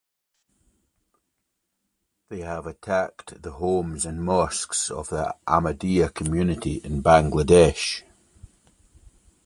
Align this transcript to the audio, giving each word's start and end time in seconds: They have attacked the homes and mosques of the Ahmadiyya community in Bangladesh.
They 2.29 2.39
have 2.41 2.65
attacked 2.65 3.39
the 3.43 3.51
homes 3.51 4.03
and 4.03 4.23
mosques 4.25 4.89
of 4.89 5.09
the 5.09 5.35
Ahmadiyya 5.45 6.11
community 6.15 6.77
in 6.77 7.03
Bangladesh. 7.03 8.01